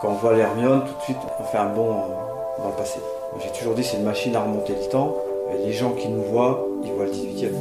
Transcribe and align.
Quand 0.00 0.08
on 0.08 0.14
voit 0.14 0.34
l'Hermione, 0.36 0.80
tout 0.80 0.98
de 0.98 1.02
suite, 1.02 1.18
on 1.38 1.44
fait 1.44 1.58
un 1.58 1.72
bond 1.72 1.90
euh, 1.90 2.62
dans 2.62 2.68
le 2.70 2.74
passé. 2.74 2.98
J'ai 3.40 3.52
toujours 3.58 3.74
dit 3.74 3.84
c'est 3.84 3.96
une 3.98 4.04
machine 4.04 4.34
à 4.36 4.42
remonter 4.42 4.74
le 4.74 4.90
temps. 4.90 5.16
Les 5.64 5.72
gens 5.72 5.92
qui 5.92 6.08
nous 6.08 6.22
voient, 6.22 6.66
ils 6.82 6.92
voient 6.92 7.04
le 7.04 7.12
18e. 7.12 7.52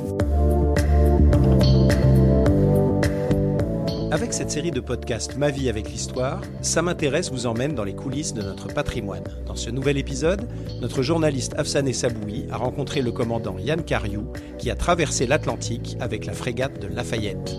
Avec 4.11 4.33
cette 4.33 4.51
série 4.51 4.71
de 4.71 4.81
podcasts 4.81 5.37
Ma 5.37 5.51
vie 5.51 5.69
avec 5.69 5.89
l'histoire, 5.89 6.41
Ça 6.61 6.81
m'intéresse 6.81 7.31
vous 7.31 7.45
emmène 7.45 7.75
dans 7.75 7.83
les 7.83 7.95
coulisses 7.95 8.33
de 8.33 8.41
notre 8.41 8.67
patrimoine. 8.67 9.23
Dans 9.45 9.55
ce 9.55 9.69
nouvel 9.69 9.97
épisode, 9.97 10.47
notre 10.81 11.01
journaliste 11.01 11.53
Afsané 11.57 11.93
Saboui 11.93 12.45
a 12.51 12.57
rencontré 12.57 13.01
le 13.01 13.11
commandant 13.11 13.57
Yann 13.57 13.83
Cariou 13.83 14.25
qui 14.57 14.69
a 14.69 14.75
traversé 14.75 15.27
l'Atlantique 15.27 15.95
avec 16.01 16.25
la 16.25 16.33
frégate 16.33 16.79
de 16.79 16.87
Lafayette 16.87 17.55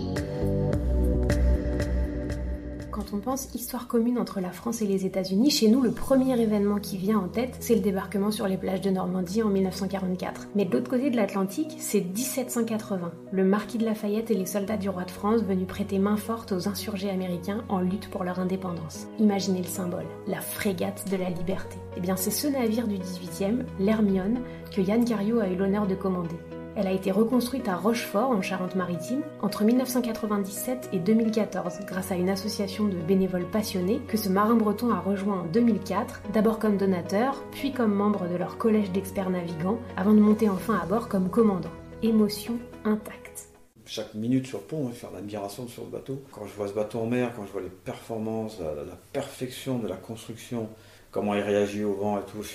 on 3.13 3.19
pense 3.19 3.53
histoire 3.53 3.87
commune 3.87 4.17
entre 4.17 4.41
la 4.41 4.51
France 4.51 4.81
et 4.81 4.87
les 4.87 5.05
États-Unis, 5.05 5.51
chez 5.51 5.67
nous, 5.67 5.81
le 5.81 5.91
premier 5.91 6.39
événement 6.41 6.79
qui 6.79 6.97
vient 6.97 7.19
en 7.19 7.27
tête, 7.27 7.55
c'est 7.59 7.75
le 7.75 7.81
débarquement 7.81 8.31
sur 8.31 8.47
les 8.47 8.57
plages 8.57 8.81
de 8.81 8.89
Normandie 8.89 9.43
en 9.43 9.49
1944. 9.49 10.47
Mais 10.55 10.65
de 10.65 10.73
l'autre 10.73 10.89
côté 10.89 11.11
de 11.11 11.15
l'Atlantique, 11.15 11.75
c'est 11.77 12.01
1780. 12.01 13.11
Le 13.31 13.45
marquis 13.45 13.77
de 13.77 13.85
Lafayette 13.85 14.31
et 14.31 14.35
les 14.35 14.47
soldats 14.47 14.77
du 14.77 14.89
roi 14.89 15.03
de 15.03 15.11
France 15.11 15.43
venus 15.43 15.67
prêter 15.67 15.99
main 15.99 16.17
forte 16.17 16.53
aux 16.53 16.67
insurgés 16.67 17.11
américains 17.11 17.63
en 17.69 17.81
lutte 17.81 18.09
pour 18.09 18.23
leur 18.23 18.39
indépendance. 18.39 19.07
Imaginez 19.19 19.61
le 19.61 19.67
symbole, 19.67 20.07
la 20.25 20.41
frégate 20.41 21.05
de 21.11 21.17
la 21.17 21.29
liberté. 21.29 21.77
Eh 21.95 22.01
bien, 22.01 22.15
c'est 22.15 22.31
ce 22.31 22.47
navire 22.47 22.87
du 22.87 22.95
18e, 22.95 23.63
l'Hermione, 23.79 24.39
que 24.75 24.81
Yann 24.81 25.05
Cariou 25.05 25.39
a 25.39 25.47
eu 25.47 25.55
l'honneur 25.55 25.85
de 25.85 25.93
commander. 25.93 26.35
Elle 26.75 26.87
a 26.87 26.91
été 26.91 27.11
reconstruite 27.11 27.67
à 27.67 27.75
Rochefort, 27.75 28.31
en 28.31 28.41
Charente-Maritime, 28.41 29.21
entre 29.41 29.63
1997 29.63 30.89
et 30.91 30.99
2014, 30.99 31.81
grâce 31.85 32.11
à 32.11 32.15
une 32.15 32.29
association 32.29 32.85
de 32.85 32.95
bénévoles 32.95 33.49
passionnés 33.49 34.01
que 34.07 34.17
ce 34.17 34.29
marin 34.29 34.55
breton 34.55 34.89
a 34.91 34.99
rejoint 34.99 35.41
en 35.41 35.45
2004, 35.45 36.23
d'abord 36.33 36.57
comme 36.57 36.77
donateur, 36.77 37.43
puis 37.51 37.71
comme 37.71 37.93
membre 37.93 38.27
de 38.27 38.35
leur 38.35 38.57
collège 38.57 38.91
d'experts 38.91 39.29
navigants, 39.29 39.77
avant 39.97 40.13
de 40.13 40.19
monter 40.19 40.49
enfin 40.49 40.79
à 40.81 40.85
bord 40.87 41.09
comme 41.09 41.29
commandant. 41.29 41.71
Émotion 42.01 42.57
intacte 42.85 43.49
chaque 43.85 44.13
minute 44.13 44.47
sur 44.47 44.61
pont, 44.63 44.89
faire 44.89 45.11
l'admiration 45.11 45.67
sur 45.67 45.83
le 45.83 45.89
bateau. 45.89 46.23
Quand 46.31 46.47
je 46.47 46.53
vois 46.53 46.69
ce 46.69 46.73
bateau 46.73 46.99
en 46.99 47.05
mer, 47.05 47.33
quand 47.35 47.45
je 47.45 47.51
vois 47.51 47.61
les 47.61 47.69
performances, 47.69 48.59
la 48.59 48.97
perfection 49.11 49.77
de 49.77 49.87
la 49.87 49.97
construction, 49.97 50.69
comment 51.13 51.35
il 51.35 51.41
réagit 51.41 51.83
au 51.83 51.93
vent 51.93 52.17
et 52.17 52.23
tout. 52.23 52.43
Je 52.43 52.49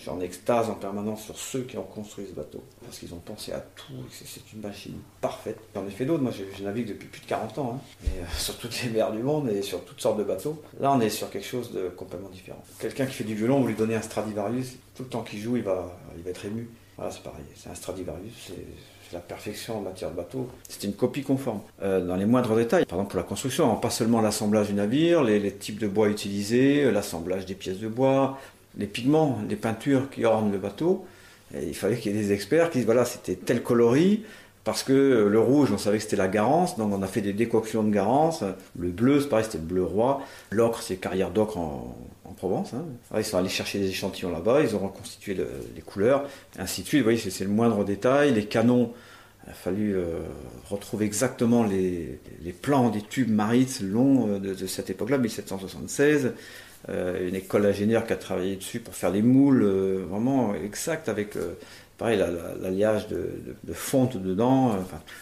suis, 0.00 0.08
en 0.08 0.20
extase 0.20 0.70
en 0.70 0.74
permanence 0.74 1.24
sur 1.24 1.36
ceux 1.36 1.62
qui 1.62 1.76
ont 1.76 1.84
construit 1.84 2.26
ce 2.28 2.32
bateau. 2.32 2.62
Parce 2.84 2.98
qu'ils 2.98 3.12
ont 3.12 3.18
pensé 3.18 3.52
à 3.52 3.60
tout, 3.60 3.92
c'est 4.10 4.52
une 4.52 4.60
machine 4.60 4.94
parfaite. 5.20 5.58
J'en 5.74 5.86
ai 5.86 5.90
fait 5.90 6.06
d'autres, 6.06 6.22
moi 6.22 6.32
je, 6.32 6.62
navigue 6.62 6.88
depuis 6.88 7.08
plus 7.08 7.20
de 7.20 7.26
40 7.26 7.58
ans, 7.58 7.76
hein. 7.76 8.06
euh, 8.06 8.24
sur 8.38 8.56
toutes 8.56 8.80
les 8.82 8.90
mers 8.90 9.12
du 9.12 9.22
monde 9.22 9.50
et 9.50 9.60
sur 9.60 9.84
toutes 9.84 10.00
sortes 10.00 10.18
de 10.18 10.24
bateaux. 10.24 10.62
Là 10.80 10.92
on 10.92 11.00
est 11.00 11.10
sur 11.10 11.28
quelque 11.28 11.46
chose 11.46 11.72
de 11.72 11.88
complètement 11.88 12.30
différent. 12.30 12.62
Quelqu'un 12.78 13.06
qui 13.06 13.14
fait 13.14 13.24
du 13.24 13.34
violon, 13.34 13.60
vous 13.60 13.66
lui 13.66 13.74
donnez 13.74 13.96
un 13.96 14.02
Stradivarius, 14.02 14.76
tout 14.94 15.02
le 15.02 15.08
temps 15.08 15.22
qu'il 15.22 15.40
joue, 15.40 15.56
il 15.56 15.62
va, 15.62 15.98
il 16.16 16.22
va 16.22 16.30
être 16.30 16.44
ému. 16.44 16.70
Voilà, 16.96 17.10
c'est 17.10 17.22
pareil, 17.22 17.44
c'est 17.56 17.68
un 17.68 17.74
Stradivarius, 17.74 18.52
la 19.14 19.20
perfection 19.20 19.78
en 19.78 19.80
matière 19.80 20.10
de 20.10 20.16
bateau. 20.16 20.48
C'était 20.68 20.86
une 20.86 20.94
copie 20.94 21.22
conforme. 21.22 21.60
Euh, 21.82 22.04
dans 22.04 22.16
les 22.16 22.26
moindres 22.26 22.54
détails, 22.54 22.84
par 22.84 22.98
exemple 22.98 23.12
pour 23.12 23.20
la 23.20 23.26
construction, 23.26 23.74
pas 23.76 23.90
seulement 23.90 24.20
l'assemblage 24.20 24.68
du 24.68 24.74
navire, 24.74 25.22
les, 25.22 25.52
types 25.52 25.78
de 25.78 25.88
bois 25.88 26.08
utilisés, 26.08 26.90
l'assemblage 26.90 27.46
des 27.46 27.54
pièces 27.54 27.78
de 27.78 27.88
bois, 27.88 28.38
les 28.76 28.86
pigments, 28.86 29.38
les 29.48 29.56
peintures 29.56 30.10
qui 30.10 30.24
ornent 30.24 30.52
le 30.52 30.58
bateau. 30.58 31.06
il 31.54 31.74
fallait 31.74 31.96
qu'il 31.96 32.14
y 32.14 32.18
ait 32.18 32.22
des 32.22 32.32
experts 32.32 32.70
qui 32.70 32.78
disent 32.78 32.86
voilà, 32.86 33.04
c'était 33.04 33.36
tel 33.36 33.62
coloris, 33.62 34.22
parce 34.64 34.82
que 34.82 35.28
le 35.30 35.38
rouge, 35.38 35.70
on 35.72 35.78
savait 35.78 35.98
que 35.98 36.04
c'était 36.04 36.16
la 36.16 36.26
Garance, 36.26 36.78
donc 36.78 36.92
on 36.92 37.02
a 37.02 37.06
fait 37.06 37.20
des 37.20 37.34
décoctions 37.34 37.82
de 37.82 37.90
Garance. 37.90 38.42
Le 38.78 38.88
bleu, 38.88 39.20
c'est 39.20 39.28
pareil, 39.28 39.44
c'était 39.44 39.58
le 39.58 39.64
bleu 39.64 39.84
roi. 39.84 40.22
L'ocre, 40.50 40.80
c'est 40.82 40.96
carrière 40.96 41.30
d'ocre 41.30 41.58
en, 41.58 41.94
Provence. 42.36 42.72
Hein. 42.74 42.84
ils 43.16 43.24
sont 43.24 43.38
allés 43.38 43.48
chercher 43.48 43.78
des 43.78 43.90
échantillons 43.90 44.32
là-bas, 44.32 44.60
ils 44.62 44.74
ont 44.74 44.80
reconstitué 44.80 45.34
les 45.34 45.82
couleurs, 45.82 46.24
ainsi 46.58 46.82
de 46.82 46.88
suite. 46.88 47.00
Vous 47.00 47.04
voyez, 47.04 47.18
c'est 47.18 47.44
le 47.44 47.50
moindre 47.50 47.84
détail. 47.84 48.34
Les 48.34 48.46
canons, 48.46 48.90
il 49.46 49.50
a 49.50 49.54
fallu 49.54 49.96
euh, 49.96 50.20
retrouver 50.70 51.04
exactement 51.04 51.64
les, 51.64 52.18
plans 52.62 52.88
des 52.88 53.02
tubes 53.02 53.30
marites 53.30 53.80
longs 53.80 54.28
euh, 54.28 54.38
de, 54.38 54.66
cette 54.66 54.90
époque-là, 54.90 55.18
1776. 55.18 56.32
Euh, 56.88 57.28
une 57.28 57.34
école 57.34 57.62
d'ingénieurs 57.62 58.06
qui 58.06 58.12
a 58.12 58.16
travaillé 58.16 58.56
dessus 58.56 58.80
pour 58.80 58.94
faire 58.94 59.10
les 59.10 59.22
moules 59.22 59.64
vraiment 59.64 60.54
exacts 60.54 61.08
avec 61.08 61.36
pareil, 61.98 62.22
l'alliage 62.60 63.08
de, 63.08 63.72
fonte 63.72 64.16
dedans. 64.16 64.76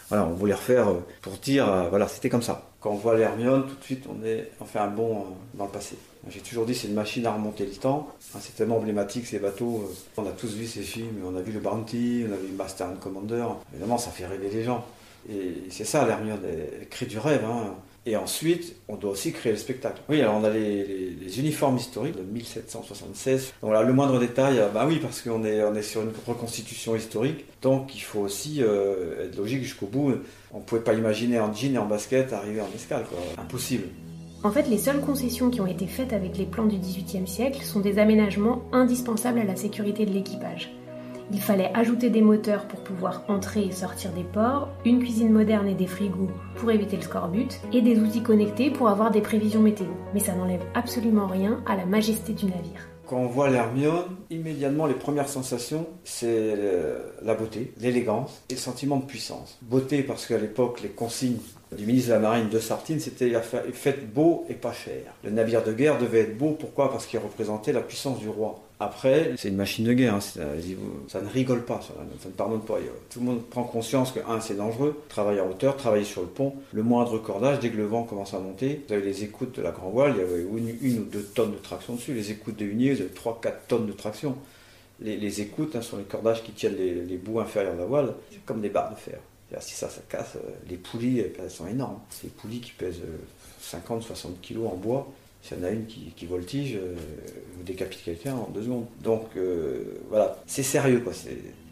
voilà, 0.09 0.27
on 0.27 0.35
voulait 0.35 0.55
refaire 0.55 0.89
pour 1.21 1.35
dire, 1.35 1.89
voilà, 1.91 2.09
c'était 2.09 2.29
comme 2.29 2.43
ça. 2.43 2.69
Quand 2.81 2.91
on 2.91 2.97
voit 2.97 3.17
l'Hermione, 3.17 3.67
tout 3.67 3.77
de 3.77 3.85
suite, 3.85 4.07
on, 4.09 4.25
est, 4.25 4.51
on 4.61 4.65
fait 4.65 4.81
un 4.81 4.89
bond 4.89 5.27
dans 5.55 5.67
le 5.67 5.71
passé. 5.71 5.97
J'ai 6.29 6.41
toujours 6.41 6.67
dit 6.67 6.75
c'est 6.75 6.89
une 6.89 6.95
machine 6.95 7.27
à 7.27 7.33
remonter 7.33 7.65
le 7.65 7.73
temps. 7.73 8.09
C'est 8.41 8.55
tellement 8.55 8.77
emblématique 8.77 9.27
ces 9.27 9.39
bateaux. 9.39 9.93
On 10.17 10.27
a 10.27 10.31
tous 10.31 10.55
vu 10.55 10.67
ces 10.67 10.83
films, 10.83 11.23
on 11.25 11.37
a 11.37 11.41
vu 11.41 11.53
le 11.53 11.61
Bounty, 11.61 12.25
on 12.29 12.33
a 12.33 12.37
vu 12.37 12.53
Master 12.57 12.89
and 12.89 12.97
Commander. 13.01 13.45
Évidemment, 13.73 13.99
ça 13.99 14.11
fait 14.11 14.27
rêver 14.27 14.49
les 14.51 14.63
gens. 14.63 14.85
Et 15.31 15.65
c'est 15.71 15.85
ça, 15.85 16.07
l'Hermione, 16.07 16.41
elle 16.45 16.89
crée 16.89 17.07
du 17.07 17.19
rêve. 17.19 17.45
Hein. 17.45 17.75
Et 18.05 18.17
ensuite, 18.17 18.75
on 18.89 18.97
doit 18.97 19.13
aussi 19.13 19.33
créer 19.33 19.53
le 19.53 19.59
spectacle. 19.59 20.03
Oui, 20.09 20.21
alors 20.21 20.35
on 20.35 20.45
a 20.45 20.51
les, 20.51 21.39
uniformes 21.39 21.77
historiques 21.77 22.17
de 22.17 22.23
1776. 22.23 23.55
Donc 23.63 23.73
là, 23.73 23.83
le 23.83 23.93
moindre 23.93 24.19
détail, 24.19 24.59
euh, 24.59 24.69
bah 24.69 24.85
oui, 24.87 24.99
parce 25.01 25.23
qu'on 25.23 25.45
est, 25.45 25.83
sur 25.83 26.03
une 26.03 26.11
reconstitution 26.27 26.97
historique. 26.97 27.45
Donc 27.63 27.95
il 27.95 28.01
faut 28.01 28.21
aussi 28.21 28.63
euh, 28.63 29.27
être 29.27 29.37
logique 29.37 29.63
jusqu'au 29.63 29.87
bout. 29.87 30.15
On 30.53 30.59
ne 30.59 30.65
pouvait 30.65 30.81
pas 30.81 30.95
imaginer 30.95 31.39
en 31.39 31.53
jean 31.53 31.75
et 31.75 31.79
en 31.79 31.87
basket 31.87 32.33
arriver 32.33 32.61
en 32.61 32.69
escale, 32.75 33.05
quoi. 33.09 33.19
Impossible. 33.41 33.85
En 34.45 34.51
fait, 34.51 34.69
les 34.69 34.79
seules 34.79 35.01
concessions 35.01 35.51
qui 35.51 35.61
ont 35.61 35.67
été 35.67 35.87
faites 35.87 36.13
avec 36.13 36.37
les 36.37 36.47
plans 36.47 36.67
du 36.67 36.77
XVIIIe 36.77 37.29
siècle 37.29 37.63
sont 37.63 37.79
des 37.79 38.01
aménagements 38.01 38.65
indispensables 38.73 39.39
à 39.39 39.45
la 39.45 39.55
sécurité 39.55 40.05
de 40.05 40.11
l'équipage. 40.11 40.73
Il 41.35 41.41
fallait 41.41 41.71
ajouter 41.73 42.11
des 42.11 42.21
moteurs 42.21 42.67
pour 42.67 42.81
pouvoir 42.81 43.25
entrer 43.29 43.65
et 43.65 43.73
sortir 43.73 44.13
des 44.13 44.23
ports, 44.23 44.69
une 44.85 44.99
cuisine 44.99 45.33
moderne 45.33 45.67
et 45.67 45.75
des 45.75 45.87
frigos 45.87 46.31
pour 46.57 46.71
éviter 46.71 46.97
le 46.97 47.03
scorbut, 47.03 47.49
et 47.73 47.81
des 47.81 47.99
outils 47.99 48.23
connectés 48.23 48.71
pour 48.71 48.89
avoir 48.89 49.11
des 49.11 49.23
prévisions 49.23 49.61
météo. 49.61 49.89
Mais 50.13 50.21
ça 50.21 50.35
n'enlève 50.35 50.63
absolument 50.75 51.27
rien 51.27 51.63
à 51.65 51.75
la 51.75 51.87
majesté 51.87 52.35
du 52.35 52.45
navire. 52.45 52.87
Quand 53.07 53.17
on 53.17 53.27
voit 53.27 53.49
l'Hermione, 53.49 54.05
immédiatement 54.31 54.87
les 54.87 54.95
premières 54.95 55.29
sensations, 55.29 55.87
c'est 56.05 56.55
la 57.23 57.35
beauté, 57.35 57.73
l'élégance 57.81 58.43
et 58.51 58.55
le 58.55 58.61
sentiment 58.61 58.99
de 58.99 59.05
puissance. 59.05 59.59
Beauté 59.63 60.03
parce 60.03 60.27
qu'à 60.27 60.39
l'époque, 60.39 60.81
les 60.83 60.91
consignes 60.91 61.39
du 61.77 61.87
ministre 61.87 62.11
de 62.11 62.15
la 62.15 62.21
Marine 62.21 62.51
de 62.51 62.59
Sartine, 62.59 63.01
c'était 63.01 63.33
faites 63.73 64.13
beau 64.13 64.45
et 64.51 64.55
pas 64.55 64.73
cher. 64.73 65.15
Le 65.25 65.31
navire 65.31 65.65
de 65.65 65.73
guerre 65.73 65.99
devait 65.99 66.21
être 66.21 66.37
beau, 66.37 66.57
pourquoi? 66.59 66.91
Parce 66.91 67.07
qu'il 67.07 67.19
représentait 67.19 67.73
la 67.73 67.81
puissance 67.81 68.19
du 68.19 68.29
roi. 68.29 68.61
Après, 68.83 69.35
c'est 69.37 69.49
une 69.49 69.57
machine 69.57 69.85
de 69.85 69.93
guerre, 69.93 70.17
hein, 70.17 70.21
ça 70.21 71.21
ne 71.21 71.29
rigole 71.29 71.65
pas, 71.65 71.81
ça, 71.81 71.95
ne 72.27 72.33
pardonne 72.33 72.63
pas. 72.63 72.79
Tout 73.11 73.21
le 73.21 73.27
monde 73.27 73.43
prend 73.49 73.63
conscience 73.63 74.11
que, 74.11 74.19
un, 74.29 74.41
c'est 74.41 74.57
dangereux, 74.57 75.01
travailler 75.09 75.41
en 75.41 75.51
hauteur, 75.51 75.77
travailler 75.77 76.05
sur 76.05 76.23
le 76.23 76.27
pont, 76.27 76.57
le 76.73 76.83
moindre 76.83 77.17
cordage, 77.19 77.61
dès 77.61 77.71
que 77.71 77.77
le 77.77 77.87
vent 77.87 78.03
commence 78.03 78.35
à 78.35 78.41
monter, 78.41 78.83
vous 78.89 78.95
avez 78.95 79.05
les 79.05 79.23
écoutes 79.23 79.55
de 79.55 79.63
la 79.63 79.71
grand 79.71 79.91
voile, 79.91 80.15
il 80.17 80.21
y 80.21 80.25
avait 80.25 80.43
une, 80.43 80.99
ou 80.99 81.05
deux 81.05 81.23
tonnes 81.23 81.53
de 81.53 81.59
traction 81.59 81.95
dessus, 81.95 82.13
les 82.13 82.33
écoutes 82.33 82.57
de 82.57 82.65
hunier, 82.65 82.95
vous 82.95 83.03
avez 83.03 83.11
3-4 83.11 83.53
tonnes 83.69 83.87
de 83.87 83.93
traction. 83.93 84.37
Les, 85.01 85.41
écoutes 85.41 85.77
hein, 85.77 85.83
sont 85.83 85.99
les 85.99 86.05
cordages 86.05 86.43
qui 86.43 86.51
tiennent 86.51 86.77
les, 86.77 87.17
bouts 87.19 87.39
inférieurs 87.39 87.75
de 87.75 87.81
la 87.81 87.87
voile, 87.87 88.15
c'est 88.33 88.45
comme 88.45 88.61
des 88.61 88.69
barres 88.69 88.91
de 88.91 88.97
fer. 88.97 89.21
Si 89.61 89.75
ça, 89.75 89.91
ça 89.91 90.01
casse, 90.09 90.37
euh, 90.37 90.51
les 90.69 90.77
poulies, 90.77 91.21
elles 91.21 91.51
sont 91.51 91.67
énormes. 91.67 91.99
C'est 92.09 92.25
des 92.25 92.33
poulies 92.33 92.61
qui 92.61 92.73
pèsent 92.73 93.03
50-60 93.63 93.91
euh, 93.91 94.29
kg 94.43 94.67
en 94.67 94.77
bois. 94.77 95.13
S'il 95.43 95.59
y 95.59 95.61
en 95.61 95.65
a 95.65 95.71
une 95.71 95.87
qui, 95.87 96.27
voltige, 96.27 96.77
euh, 96.77 96.95
vous 97.57 97.65
décapite 97.65 98.03
quelqu'un 98.05 98.35
en 98.35 98.49
deux 98.55 98.63
secondes. 98.63 98.87
Donc 99.03 99.25
voilà, 100.09 100.37
c'est 100.47 100.63
sérieux, 100.63 101.01
quoi. 101.01 101.13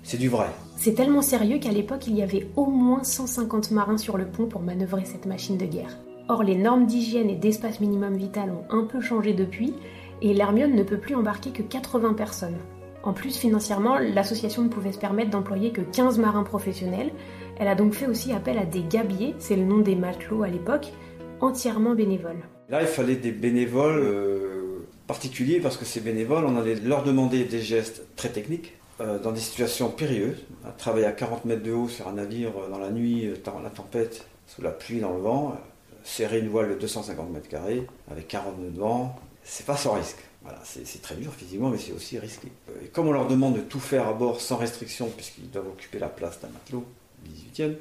C'est 0.03 0.16
du 0.16 0.28
vrai. 0.28 0.48
C'est 0.76 0.94
tellement 0.94 1.22
sérieux 1.22 1.58
qu'à 1.58 1.70
l'époque, 1.70 2.06
il 2.06 2.16
y 2.16 2.22
avait 2.22 2.48
au 2.56 2.66
moins 2.66 3.04
150 3.04 3.70
marins 3.70 3.98
sur 3.98 4.16
le 4.16 4.26
pont 4.26 4.47
pour 4.47 4.60
manœuvrer 4.60 5.04
cette 5.04 5.26
machine 5.26 5.56
de 5.56 5.66
guerre. 5.66 5.98
Or, 6.28 6.42
les 6.42 6.56
normes 6.56 6.86
d'hygiène 6.86 7.28
et 7.28 7.36
d'espace 7.36 7.81
minimum 7.81 8.16
vital 8.16 8.50
ont 8.50 8.64
un 8.70 8.84
peu 8.84 9.00
changé 9.00 9.32
depuis, 9.32 9.75
et 10.23 10.32
l'Hermione 10.32 10.75
ne 10.75 10.82
peut 10.82 10.99
plus 10.99 11.14
embarquer 11.14 11.50
que 11.50 11.62
80 11.62 12.14
personnes. 12.14 12.58
En 13.02 13.12
plus, 13.12 13.37
financièrement, 13.37 13.99
l'association 13.99 14.62
ne 14.62 14.69
pouvait 14.69 14.93
se 14.93 14.99
permettre 14.99 15.31
d'employer 15.31 15.73
que 15.73 15.81
15 15.81 16.19
marins 16.19 16.43
professionnels, 16.43 17.11
elle 17.58 17.69
a 17.69 17.75
donc 17.75 17.94
fait 17.94 18.06
aussi 18.06 18.32
appel 18.32 18.58
à 18.58 18.64
des 18.64 18.82
gabiers, 18.82 19.34
c'est 19.38 19.56
le 19.56 19.64
nom 19.64 19.78
des 19.78 19.96
matelots 19.96 20.43
à 20.43 20.49
l'époque, 20.49 20.93
entièrement 21.40 21.94
bénévoles. 21.94 22.43
Là, 22.70 22.82
il 22.82 22.87
fallait 22.87 23.17
des 23.17 23.32
bénévoles 23.32 23.99
euh, 23.99 24.87
particuliers 25.08 25.58
parce 25.58 25.76
que 25.76 25.84
ces 25.84 26.00
bénévoles, 26.00 26.44
on 26.44 26.56
allait 26.56 26.76
leur 26.76 27.02
demander 27.02 27.44
des 27.44 27.61
gestes 27.61 28.02
très 28.14 28.28
techniques 28.28 28.75
euh, 29.00 29.19
dans 29.19 29.32
des 29.32 29.40
situations 29.40 29.90
périlleuses. 29.90 30.38
Travailler 30.78 31.06
à 31.06 31.12
40 31.12 31.46
mètres 31.46 31.64
de 31.64 31.72
haut 31.72 31.88
sur 31.88 32.06
un 32.06 32.12
navire 32.12 32.52
euh, 32.56 32.70
dans 32.70 32.78
la 32.78 32.90
nuit, 32.90 33.28
dans 33.44 33.58
la 33.58 33.70
tempête, 33.70 34.25
sous 34.46 34.62
la 34.62 34.70
pluie, 34.70 35.00
dans 35.00 35.12
le 35.12 35.20
vent, 35.20 35.56
serrer 36.05 36.38
une 36.38 36.49
voile 36.49 36.69
de 36.69 36.75
250 36.75 37.31
mètres 37.31 37.49
carrés 37.49 37.84
avec 38.08 38.28
40 38.28 38.61
nœuds 38.61 38.70
de 38.70 38.78
vent, 38.78 39.19
c'est 39.43 39.66
pas 39.66 39.76
sans 39.76 39.94
risque. 39.94 40.19
C'est 40.64 41.02
très 41.02 41.16
dur 41.16 41.32
physiquement, 41.34 41.69
mais 41.69 41.76
c'est 41.76 41.93
aussi 41.93 42.19
risqué. 42.19 42.49
Et 42.82 42.87
comme 42.87 43.08
on 43.08 43.12
leur 43.12 43.26
demande 43.26 43.56
de 43.56 43.61
tout 43.61 43.78
faire 43.78 44.08
à 44.08 44.14
bord 44.14 44.40
sans 44.40 44.56
restriction, 44.56 45.11
puisqu'ils 45.14 45.50
doivent 45.50 45.69
occuper 45.69 45.99
la 45.99 46.08
place 46.08 46.40
d'un 46.40 46.49
matelot, 46.49 46.84
18e, 47.28 47.75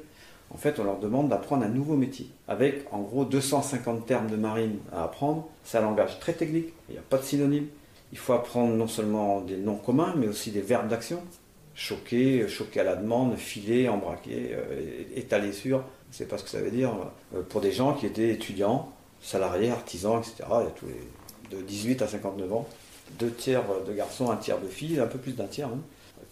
en 0.52 0.56
fait, 0.56 0.78
on 0.80 0.84
leur 0.84 0.98
demande 0.98 1.28
d'apprendre 1.28 1.64
un 1.64 1.68
nouveau 1.68 1.96
métier, 1.96 2.28
avec 2.48 2.84
en 2.92 3.00
gros 3.00 3.24
250 3.24 4.04
termes 4.06 4.28
de 4.28 4.36
marine 4.36 4.78
à 4.92 5.04
apprendre. 5.04 5.48
C'est 5.64 5.78
un 5.78 5.82
langage 5.82 6.18
très 6.18 6.32
technique, 6.32 6.72
il 6.88 6.92
n'y 6.92 6.98
a 6.98 7.02
pas 7.02 7.18
de 7.18 7.22
synonyme. 7.22 7.66
Il 8.12 8.18
faut 8.18 8.32
apprendre 8.32 8.74
non 8.74 8.88
seulement 8.88 9.40
des 9.40 9.56
noms 9.56 9.76
communs, 9.76 10.14
mais 10.16 10.26
aussi 10.26 10.50
des 10.50 10.60
verbes 10.60 10.88
d'action. 10.88 11.22
Choquer, 11.76 12.48
choquer 12.48 12.80
à 12.80 12.84
la 12.84 12.96
demande, 12.96 13.36
filer, 13.36 13.88
embraquer, 13.88 14.50
euh, 14.52 15.04
étaler 15.14 15.52
sur. 15.52 15.84
Sais 16.10 16.26
pas 16.26 16.36
ce 16.36 16.42
que 16.42 16.50
ça 16.50 16.60
veut 16.60 16.72
dire. 16.72 16.90
Euh, 17.34 17.42
pour 17.48 17.60
des 17.60 17.70
gens 17.70 17.94
qui 17.94 18.06
étaient 18.06 18.30
étudiants, 18.30 18.92
salariés, 19.22 19.70
artisans, 19.70 20.18
etc. 20.18 20.48
De 21.52 21.62
18 21.62 22.02
à 22.02 22.08
59 22.08 22.52
ans. 22.52 22.68
Deux 23.18 23.30
tiers 23.30 23.62
de 23.86 23.92
garçons, 23.92 24.30
un 24.30 24.36
tiers 24.36 24.60
de 24.60 24.66
filles, 24.66 24.98
un 24.98 25.06
peu 25.06 25.18
plus 25.18 25.32
d'un 25.32 25.46
tiers. 25.46 25.68
Hein. 25.68 25.78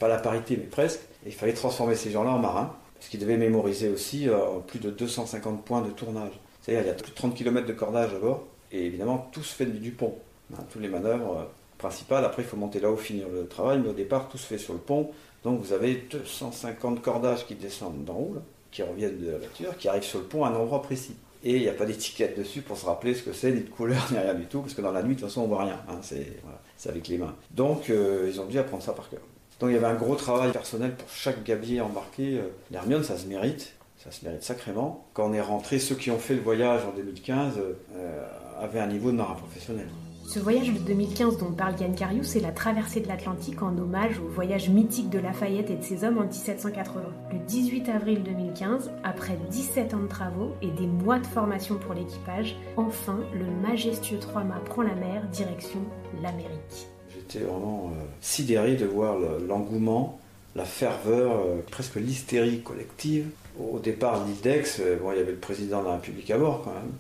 Pas 0.01 0.09
la 0.09 0.19
parité, 0.19 0.57
mais 0.57 0.67
presque. 0.67 1.01
Et 1.25 1.29
il 1.29 1.35
fallait 1.35 1.55
transformer 1.55 1.95
ces 1.95 2.11
gens-là 2.11 2.31
en 2.31 2.39
marins. 2.39 2.75
Parce 2.99 3.09
qu'ils 3.11 3.21
devaient 3.21 3.37
mémoriser 3.37 3.89
aussi 3.89 4.29
euh, 4.29 4.59
plus 4.67 4.81
de 4.81 4.91
250 4.91 5.65
points 5.65 5.83
de 5.83 5.91
tournage. 5.91 6.33
C'est-à-dire 6.63 6.85
il 6.85 6.89
y 6.89 6.91
a 6.91 6.95
plus 6.95 7.11
de 7.11 7.17
30 7.17 7.35
km 7.35 7.67
de 7.67 7.73
cordage 7.73 8.13
à 8.15 8.19
bord. 8.19 8.45
Et 8.73 8.85
évidemment, 8.87 9.29
tout 9.33 9.43
se 9.43 9.55
fait 9.55 9.67
du 9.67 9.93
pont. 9.93 10.15
Hein, 10.53 10.65
toutes 10.71 10.83
les 10.83 10.89
manœuvres 10.89 11.49
principal. 11.79 12.25
Après, 12.25 12.43
il 12.43 12.49
faut 12.49 12.57
monter 12.57 12.81
là-haut, 12.81 12.97
finir 12.97 13.29
le 13.29 13.47
travail, 13.47 13.81
mais 13.83 13.89
au 13.89 13.95
départ, 13.95 14.29
tout 14.29 14.37
se 14.37 14.47
fait 14.47 14.59
sur 14.59 14.75
le 14.75 14.81
pont. 14.81 15.11
Donc, 15.45 15.61
vous 15.61 15.73
avez 15.73 15.95
250 16.11 17.01
cordages 17.01 17.47
qui 17.47 17.55
descendent 17.55 18.05
d'en 18.05 18.17
haut, 18.17 18.37
qui 18.71 18.83
reviennent 18.83 19.19
de 19.19 19.31
la 19.31 19.39
voiture, 19.39 19.77
qui 19.79 19.89
arrivent 19.89 20.03
sur 20.03 20.19
le 20.19 20.25
pont 20.27 20.45
à 20.45 20.49
un 20.49 20.55
endroit 20.55 20.83
précis. 20.83 21.15
Et 21.45 21.55
il 21.57 21.63
n'y 21.63 21.69
a 21.69 21.73
pas 21.73 21.87
d'étiquette 21.87 22.37
dessus 22.37 22.63
pour 22.63 22.77
se 22.77 22.85
rappeler 22.85 23.15
ce 23.15 23.23
que 23.23 23.33
c'est, 23.33 23.53
ni 23.53 23.61
de 23.61 23.71
couleur, 23.71 24.05
ni 24.11 24.19
rien 24.19 24.35
du 24.35 24.47
tout, 24.47 24.61
parce 24.61 24.75
que 24.75 24.83
dans 24.83 24.91
la 24.91 25.03
nuit, 25.03 25.15
de 25.15 25.21
toute 25.21 25.29
façon, 25.29 25.43
on 25.43 25.47
voit 25.47 25.65
rien. 25.65 25.81
Hein, 25.89 26.01
c'est 26.03 26.89
avec 26.89 27.09
les 27.09 27.19
mains. 27.19 27.35
Donc, 27.53 27.89
euh, 27.91 28.29
ils 28.29 28.41
ont 28.41 28.47
dû 28.47 28.59
apprendre 28.59 28.83
ça 28.83 28.93
par 28.93 29.09
cœur. 29.09 29.21
Donc, 29.61 29.71
il 29.71 29.75
y 29.75 29.77
avait 29.77 29.87
un 29.87 29.95
gros 29.95 30.15
travail 30.15 30.53
personnel 30.53 30.95
pour 30.95 31.09
chaque 31.11 31.43
gabier 31.45 31.81
embarqué. 31.81 32.39
Euh, 32.39 32.49
L'Hermione, 32.71 33.03
ça 33.03 33.17
se 33.17 33.27
mérite. 33.27 33.75
Ça 33.97 34.13
se 34.13 34.25
mérite 34.25 34.43
sacrément. 34.43 35.07
Quand 35.13 35.29
on 35.29 35.33
est 35.33 35.41
rentré, 35.41 35.79
ceux 35.79 35.97
qui 35.97 36.11
ont 36.11 36.19
fait 36.19 36.35
le 36.35 36.41
voyage 36.41 36.83
en 36.85 36.97
2015 36.97 37.55
euh, 37.59 38.27
avaient 38.61 38.81
un 38.81 38.87
niveau 38.87 39.11
de 39.11 39.17
marin 39.17 39.35
professionnel. 39.35 39.89
Ce 40.29 40.39
voyage 40.39 40.71
de 40.71 40.79
2015 40.79 41.39
dont 41.39 41.53
parle 41.53 41.81
Yann 41.81 41.95
Cariou, 41.95 42.23
c'est 42.23 42.41
la 42.41 42.53
traversée 42.53 43.01
de 43.01 43.09
l'Atlantique 43.09 43.63
en 43.63 43.77
hommage 43.79 44.19
au 44.19 44.29
voyage 44.29 44.69
mythique 44.69 45.09
de 45.09 45.19
Lafayette 45.19 45.71
et 45.71 45.77
de 45.77 45.83
ses 45.83 46.05
hommes 46.05 46.19
en 46.19 46.25
1780. 46.25 47.01
Le 47.33 47.39
18 47.39 47.89
avril 47.89 48.23
2015, 48.23 48.91
après 49.05 49.39
17 49.49 49.95
ans 49.95 50.03
de 50.03 50.07
travaux 50.07 50.55
et 50.61 50.71
des 50.71 50.87
mois 50.87 51.19
de 51.19 51.27
formation 51.27 51.77
pour 51.77 51.95
l'équipage, 51.95 52.57
enfin 52.77 53.21
le 53.33 53.47
majestueux 53.67 54.19
trois-mâts 54.19 54.61
prend 54.67 54.83
la 54.83 54.95
mer 54.95 55.27
direction 55.33 55.81
l'Amérique. 56.23 56.89
J'étais 57.19 57.45
vraiment 57.45 57.93
euh, 57.95 58.05
sidéré 58.21 58.77
de 58.77 58.87
voir 58.87 59.17
l'engouement, 59.47 60.21
la 60.57 60.65
ferveur, 60.65 61.33
euh, 61.33 61.61
presque 61.71 61.97
l'hystérie 61.97 62.61
collective. 62.61 63.27
Au 63.59 63.79
départ 63.79 64.25
l'île 64.25 64.41
d'Aix, 64.41 64.65
euh, 64.81 64.97
bon, 64.97 65.13
il 65.13 65.19
y 65.19 65.21
avait 65.21 65.33
le 65.33 65.39
président 65.39 65.81
de 65.81 65.87
la 65.87 65.95
République 65.95 66.31
à 66.31 66.39
bord 66.39 66.63
quand 66.65 66.73
même. 66.73 66.93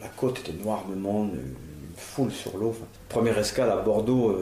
La 0.00 0.08
côte 0.08 0.40
était 0.40 0.52
noire 0.52 0.84
de 0.88 0.94
monde, 0.94 1.32
foule 1.96 2.30
sur 2.30 2.56
l'eau. 2.56 2.74
première 3.08 3.38
escale 3.38 3.70
à 3.70 3.76
Bordeaux, 3.76 4.36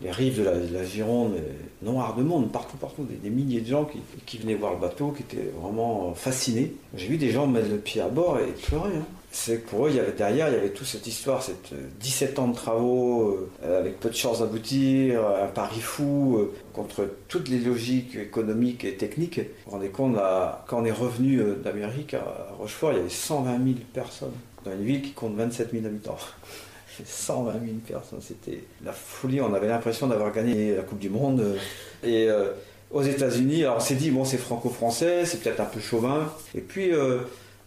les 0.00 0.10
rives 0.10 0.38
de 0.38 0.72
la, 0.72 0.84
Gironde, 0.84 1.34
noir 1.82 2.14
de 2.14 2.22
monde, 2.22 2.50
partout, 2.50 2.76
partout, 2.76 3.04
des, 3.04 3.28
milliers 3.28 3.60
de 3.60 3.66
gens 3.66 3.86
qui, 4.24 4.38
venaient 4.38 4.54
voir 4.54 4.74
le 4.74 4.78
bateau, 4.78 5.10
qui 5.10 5.22
étaient 5.22 5.50
vraiment 5.60 6.14
fascinés. 6.14 6.72
J'ai 6.94 7.08
vu 7.08 7.18
des 7.18 7.30
gens 7.30 7.46
mettre 7.46 7.68
le 7.68 7.78
pied 7.78 8.00
à 8.00 8.08
bord 8.08 8.38
et 8.38 8.52
pleurer. 8.52 8.96
Hein. 8.96 9.04
C'est 9.32 9.58
que 9.58 9.70
pour 9.70 9.86
eux, 9.86 9.90
il 9.90 9.96
y 9.96 10.00
avait 10.00 10.12
derrière, 10.12 10.48
il 10.48 10.54
y 10.54 10.56
avait 10.56 10.70
toute 10.70 10.86
cette 10.86 11.06
histoire, 11.06 11.42
cette 11.42 11.72
17 12.00 12.38
euh, 12.38 12.42
ans 12.42 12.48
de 12.48 12.54
travaux, 12.54 13.48
euh, 13.62 13.78
avec 13.78 14.00
peu 14.00 14.08
de 14.10 14.14
chances 14.14 14.40
d'aboutir, 14.40 15.24
un 15.24 15.46
pari 15.46 15.80
fou, 15.80 16.48
contre 16.72 17.08
toutes 17.28 17.48
les 17.48 17.60
logiques 17.60 18.16
économiques 18.16 18.84
et 18.84 18.96
techniques. 18.96 19.38
Vous 19.38 19.44
vous 19.66 19.70
rendez 19.72 19.88
compte, 19.88 20.16
quand 20.66 20.80
on 20.80 20.84
est 20.84 20.92
revenu 20.92 21.42
d'Amérique, 21.62 22.14
à 22.14 22.54
Rochefort, 22.58 22.92
il 22.92 22.96
y 22.96 23.00
avait 23.00 23.08
120 23.08 23.64
000 23.64 23.76
personnes 23.92 24.32
dans 24.64 24.72
une 24.72 24.84
ville 24.84 25.02
qui 25.02 25.12
compte 25.12 25.36
27 25.36 25.70
000 25.72 25.86
habitants. 25.86 26.18
120 27.04 27.52
000 27.52 27.64
personnes, 27.86 28.20
c'était 28.20 28.64
la 28.84 28.92
folie. 28.92 29.40
On 29.40 29.54
avait 29.54 29.68
l'impression 29.68 30.06
d'avoir 30.06 30.32
gagné 30.32 30.76
la 30.76 30.82
Coupe 30.82 30.98
du 30.98 31.10
Monde. 31.10 31.56
Et 32.02 32.28
euh, 32.28 32.50
aux 32.90 33.02
États-Unis, 33.02 33.64
alors 33.64 33.76
on 33.76 33.80
s'est 33.80 33.94
dit, 33.94 34.10
bon, 34.10 34.24
c'est 34.24 34.38
franco-français, 34.38 35.24
c'est 35.24 35.42
peut-être 35.42 35.60
un 35.60 35.66
peu 35.66 35.80
chauvin. 35.80 36.32
Et 36.54 36.60
puis, 36.60 36.92
euh, 36.92 37.18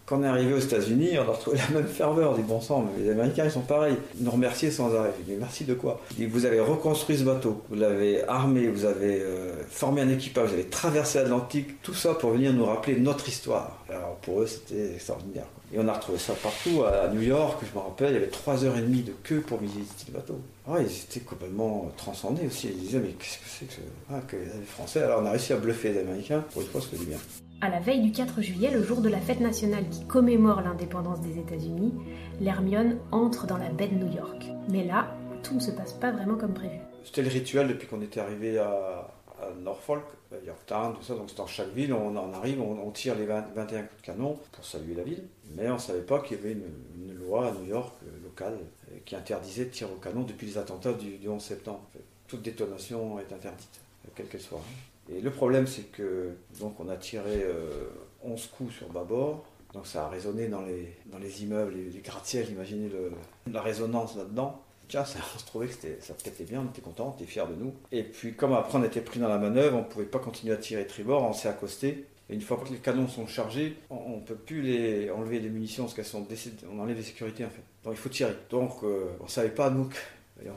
quand 0.06 0.18
on 0.18 0.24
est 0.24 0.28
arrivé 0.28 0.52
aux 0.52 0.58
États-Unis, 0.58 1.18
on 1.18 1.22
a 1.22 1.32
retrouvé 1.32 1.56
la 1.56 1.80
même 1.80 1.88
ferveur. 1.88 2.32
On 2.32 2.34
dit, 2.34 2.42
bon 2.42 2.60
sang, 2.60 2.84
mais 2.84 3.04
les 3.04 3.10
Américains, 3.10 3.44
ils 3.46 3.50
sont 3.50 3.60
pareils. 3.60 3.96
Ils 4.18 4.24
nous 4.24 4.30
remerciaient 4.30 4.70
sans 4.70 4.94
arrêt. 4.94 5.12
Je 5.18 5.32
dis, 5.32 5.38
merci 5.38 5.64
de 5.64 5.74
quoi? 5.74 6.00
Vous 6.18 6.44
avez 6.44 6.60
reconstruit 6.60 7.16
ce 7.16 7.24
bateau, 7.24 7.62
vous 7.70 7.76
l'avez 7.76 8.22
armé, 8.28 8.66
vous 8.66 8.84
avez 8.84 9.20
euh, 9.22 9.54
formé 9.68 10.02
un 10.02 10.10
équipage, 10.10 10.48
vous 10.48 10.54
avez 10.54 10.64
traversé 10.64 11.18
l'Atlantique, 11.18 11.82
tout 11.82 11.94
ça 11.94 12.14
pour 12.14 12.30
venir 12.30 12.52
nous 12.52 12.66
rappeler 12.66 12.96
notre 12.96 13.28
histoire. 13.28 13.82
Alors 13.88 14.16
pour 14.16 14.42
eux, 14.42 14.46
c'était 14.46 14.94
extraordinaire. 14.94 15.46
Et 15.72 15.78
on 15.78 15.88
a 15.88 15.94
retrouvé 15.94 16.18
ça 16.18 16.34
partout. 16.34 16.84
À 16.84 17.08
New 17.08 17.22
York, 17.22 17.62
je 17.62 17.76
me 17.76 17.82
rappelle, 17.82 18.10
il 18.10 18.14
y 18.14 18.16
avait 18.16 18.26
3h30 18.26 19.04
de 19.04 19.12
queue 19.22 19.40
pour 19.40 19.58
visiter 19.58 20.04
le 20.08 20.14
bateau. 20.14 20.38
Ah, 20.68 20.76
ils 20.80 20.86
étaient 20.86 21.20
complètement 21.20 21.90
transcendés 21.96 22.46
aussi. 22.46 22.68
Ils 22.68 22.78
disaient, 22.78 23.00
mais 23.00 23.12
qu'est-ce 23.18 23.38
que 23.38 23.44
c'est 23.58 23.66
que, 23.66 23.82
ah, 24.12 24.20
que 24.28 24.36
les 24.36 24.66
Français? 24.66 25.02
Alors 25.02 25.22
on 25.22 25.26
a 25.26 25.30
réussi 25.30 25.52
à 25.52 25.56
bluffer 25.56 25.92
les 25.92 26.00
Américains. 26.00 26.44
Pour 26.52 26.62
une 26.62 26.68
fois, 26.68 26.80
c'était 26.80 27.02
bien. 27.04 27.18
À 27.64 27.70
la 27.70 27.80
veille 27.80 28.02
du 28.02 28.12
4 28.12 28.42
juillet, 28.42 28.70
le 28.70 28.82
jour 28.82 29.00
de 29.00 29.08
la 29.08 29.18
fête 29.18 29.40
nationale 29.40 29.88
qui 29.88 30.04
commémore 30.06 30.60
l'indépendance 30.60 31.22
des 31.22 31.38
États-Unis, 31.38 31.94
l'Hermione 32.38 32.98
entre 33.10 33.46
dans 33.46 33.56
la 33.56 33.70
baie 33.70 33.88
de 33.88 33.94
New 33.94 34.14
York. 34.14 34.50
Mais 34.68 34.84
là, 34.84 35.16
tout 35.42 35.54
ne 35.54 35.60
se 35.60 35.70
passe 35.70 35.94
pas 35.94 36.12
vraiment 36.12 36.36
comme 36.36 36.52
prévu. 36.52 36.76
C'était 37.04 37.22
le 37.22 37.30
rituel 37.30 37.68
depuis 37.68 37.86
qu'on 37.88 38.02
était 38.02 38.20
arrivé 38.20 38.58
à, 38.58 39.08
Norfolk, 39.62 40.04
Yorktown, 40.44 40.94
tout 40.94 41.02
ça. 41.02 41.14
Donc 41.14 41.30
c'est 41.30 41.38
dans 41.38 41.46
chaque 41.46 41.72
ville, 41.72 41.94
on, 41.94 42.14
en 42.14 42.34
arrive, 42.34 42.60
on, 42.60 42.90
tire 42.90 43.14
les 43.14 43.24
21 43.24 43.64
coups 43.64 43.78
de 43.78 44.06
canon 44.06 44.38
pour 44.52 44.62
saluer 44.62 44.94
la 44.94 45.02
ville. 45.02 45.24
Mais 45.56 45.70
on 45.70 45.74
ne 45.74 45.78
savait 45.78 46.02
pas 46.02 46.18
qu'il 46.20 46.36
y 46.36 46.40
avait 46.40 46.52
une, 46.52 47.14
loi 47.14 47.48
à 47.48 47.52
New 47.52 47.64
York 47.64 47.94
euh, 48.02 48.24
locale 48.24 48.58
euh, 48.92 48.98
qui 49.06 49.16
interdisait 49.16 49.64
de 49.64 49.70
tirer 49.70 49.90
au 49.90 49.96
canon 49.96 50.24
depuis 50.24 50.48
les 50.48 50.58
attentats 50.58 50.92
du, 50.92 51.26
11 51.26 51.42
septembre. 51.42 51.80
Toute 52.28 52.42
détonation 52.42 53.18
est 53.18 53.32
interdite, 53.32 53.80
quelle 54.14 54.26
qu'elle 54.26 54.42
soit. 54.42 54.60
Et 55.12 55.20
le 55.20 55.30
problème, 55.30 55.66
c'est 55.66 55.90
que 55.90 56.30
donc 56.60 56.78
on 56.80 56.88
a 56.88 56.96
tiré 56.96 57.44
11 58.22 58.40
euh, 58.40 58.56
coups 58.56 58.74
sur 58.74 58.88
bâbord. 58.88 59.44
Donc 59.72 59.86
ça 59.86 60.06
a 60.06 60.08
résonné 60.08 60.46
dans 60.46 60.62
les, 60.62 60.94
dans 61.06 61.18
les 61.18 61.42
immeubles, 61.42 61.74
les, 61.74 61.90
les 61.90 62.00
gratte-ciels, 62.00 62.48
imaginez 62.48 62.88
la 63.50 63.60
résonance 63.60 64.16
là-dedans. 64.16 64.62
Tiens, 64.88 65.04
ça, 65.04 65.18
on 65.34 65.38
se 65.38 65.46
trouvait 65.46 65.66
que 65.66 65.74
ça 66.00 66.14
pétait 66.14 66.44
bien, 66.44 66.60
on 66.60 66.70
était 66.70 66.82
content, 66.82 67.12
on 67.12 67.20
était 67.20 67.28
fiers 67.28 67.46
de 67.48 67.54
nous. 67.54 67.74
Et 67.90 68.04
puis 68.04 68.34
comme 68.34 68.52
après 68.52 68.78
on 68.78 68.84
était 68.84 69.00
pris 69.00 69.18
dans 69.18 69.28
la 69.28 69.38
manœuvre, 69.38 69.76
on 69.76 69.80
ne 69.80 69.86
pouvait 69.86 70.04
pas 70.04 70.18
continuer 70.18 70.54
à 70.54 70.56
tirer 70.56 70.86
tribord, 70.86 71.24
on 71.24 71.32
s'est 71.32 71.48
accosté. 71.48 72.06
Et 72.30 72.34
une 72.34 72.40
fois 72.40 72.56
que 72.56 72.70
les 72.70 72.78
canons 72.78 73.08
sont 73.08 73.26
chargés, 73.26 73.76
on 73.90 74.16
ne 74.16 74.20
peut 74.20 74.34
plus 74.34 74.62
les, 74.62 75.10
enlever 75.10 75.40
les 75.40 75.50
munitions 75.50 75.84
parce 75.84 75.94
qu'elles 75.94 76.04
sont 76.04 76.26
on 76.72 76.78
enlève 76.78 76.96
les 76.96 77.02
sécurités 77.02 77.44
en 77.44 77.50
fait. 77.50 77.62
Donc 77.82 77.94
il 77.94 77.98
faut 77.98 78.08
tirer. 78.08 78.34
Donc 78.50 78.82
euh, 78.82 79.06
on 79.20 79.24
ne 79.24 79.28
savait 79.28 79.50
pas 79.50 79.70
nous 79.70 79.88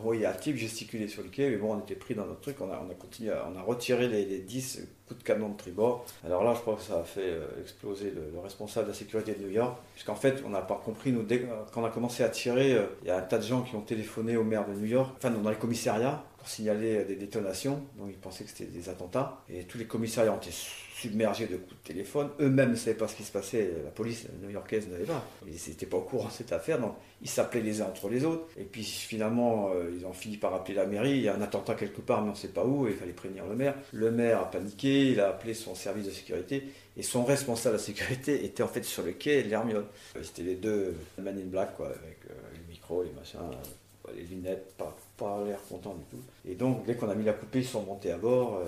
voyait 0.02 0.26
un 0.26 0.34
type 0.34 0.58
gesticuler 0.58 1.08
sur 1.08 1.24
le 1.24 1.30
quai, 1.30 1.50
mais 1.50 1.58
bon, 1.58 1.76
on 1.76 1.80
était 1.80 1.96
pris 1.96 2.16
dans 2.16 2.26
notre 2.26 2.42
truc, 2.42 2.58
on 2.62 2.72
a, 2.72 2.82
on 2.86 2.90
a 2.90 2.96
continué, 2.96 3.32
on 3.32 3.58
a 3.58 3.62
retiré 3.62 4.08
les, 4.08 4.40
10 4.40 4.88
coups 5.08 5.20
de 5.20 5.24
canon 5.24 5.50
de 5.50 5.58
tribord. 5.58 6.06
Alors 6.26 6.44
là, 6.44 6.54
je 6.56 6.62
crois 6.62 6.76
que 6.76 6.82
ça 6.82 7.00
a 7.00 7.04
fait 7.04 7.22
euh, 7.22 7.48
exploser 7.62 8.12
le, 8.12 8.40
responsable 8.40 8.88
de 8.88 8.92
la 8.92 8.98
sécurité 8.98 9.34
de 9.34 9.44
New 9.44 9.52
York, 9.52 9.78
puisqu'en 9.94 10.16
fait, 10.16 10.44
on 10.46 10.50
n'a 10.50 10.62
pas 10.62 10.82
compris, 10.84 11.12
nous, 11.12 11.24
dès, 11.24 11.46
a 11.46 11.90
commencé 11.90 12.24
à 12.24 12.30
tirer, 12.30 12.74
euh, 12.74 12.86
il 13.04 13.08
y 13.08 13.12
a 13.12 13.18
un 13.18 13.22
tas 13.22 13.38
de 13.38 13.44
gens 13.44 13.62
qui 13.62 13.76
ont 13.76 13.82
téléphoné 13.82 14.36
au 14.36 14.44
maire 14.44 14.68
de 14.68 14.74
New 14.74 14.88
York, 14.88 15.16
enfin, 15.18 15.30
dans 15.30 15.50
les 15.50 15.56
commissariats, 15.56 16.24
signaler 16.48 17.04
des 17.04 17.16
détonations, 17.16 17.82
donc 17.98 18.08
ils 18.10 18.18
pensaient 18.18 18.44
que 18.44 18.50
c'était 18.50 18.66
des 18.66 18.90
attentats, 18.90 19.44
et 19.50 19.64
tous 19.64 19.78
les 19.78 19.86
commissariats 19.86 20.34
ont 20.34 20.38
été 20.38 20.52
submergés 20.52 21.46
de 21.46 21.58
coups 21.58 21.76
de 21.84 21.88
téléphone. 21.88 22.30
Eux-mêmes 22.40 22.72
ne 22.72 22.76
savaient 22.76 22.98
pas 22.98 23.08
ce 23.08 23.16
qui 23.16 23.24
se 23.24 23.32
passait, 23.32 23.72
la 23.84 23.92
police 23.92 24.26
new-yorkaise 24.42 24.88
n'avait 24.88 25.06
pas. 25.06 25.24
Ils 25.46 25.70
n'étaient 25.70 25.86
pas 25.86 25.98
au 25.98 26.02
courant 26.02 26.28
de 26.28 26.34
cette 26.34 26.52
affaire, 26.52 26.80
donc 26.80 26.96
ils 27.22 27.30
s'appelaient 27.30 27.62
les 27.62 27.82
uns 27.82 27.86
entre 27.86 28.10
les 28.10 28.26
autres. 28.26 28.48
Et 28.58 28.64
puis 28.64 28.84
finalement, 28.84 29.70
euh, 29.70 29.92
ils 29.96 30.06
ont 30.06 30.14
fini 30.14 30.38
par 30.38 30.54
appeler 30.56 30.74
la 30.74 30.88
mairie. 30.88 31.12
Il 31.12 31.22
y 31.22 31.28
a 31.28 31.36
un 31.36 31.42
attentat 31.42 31.76
quelque 31.76 32.02
part, 32.02 32.24
mais 32.24 32.30
on 32.30 32.34
ne 32.34 32.38
sait 32.38 32.48
pas 32.48 32.66
où, 32.66 32.88
il 32.88 32.96
fallait 32.96 33.14
prévenir 33.14 33.46
le 33.46 33.56
maire. 33.56 33.76
Le 33.94 34.10
maire 34.10 34.40
a 34.42 34.50
paniqué, 34.50 35.12
il 35.12 35.20
a 35.20 35.30
appelé 35.30 35.54
son 35.54 35.76
service 35.76 36.06
de 36.06 36.12
sécurité, 36.12 36.64
et 36.96 37.04
son 37.04 37.24
responsable 37.24 37.78
de 37.78 37.82
sécurité 37.82 38.44
était 38.44 38.64
en 38.64 38.68
fait 38.68 38.84
sur 38.84 39.04
le 39.04 39.12
quai 39.12 39.44
de 39.44 39.50
l'Hermione. 39.50 39.86
C'était 40.24 40.44
les 40.44 40.56
deux 40.56 40.96
Man 41.20 41.38
in 41.38 41.46
Black, 41.46 41.76
quoi, 41.76 41.88
avec 41.88 42.18
euh, 42.30 42.34
les 42.54 42.74
micros, 42.74 43.04
les 43.04 43.12
machins, 43.12 43.40
euh, 43.40 44.12
les 44.16 44.24
lunettes, 44.24 44.74
pas, 44.78 44.96
pas 45.18 45.44
l'air 45.44 45.60
content 45.68 45.96
du 45.96 46.04
tout. 46.06 46.24
Et 46.46 46.56
donc, 46.56 46.86
dès 46.86 46.96
qu'on 46.96 47.10
a 47.10 47.16
mis 47.16 47.26
la 47.26 47.34
coupée, 47.34 47.60
ils 47.60 47.66
sont 47.66 47.84
montés 47.84 48.12
à 48.12 48.18
bord, 48.18 48.62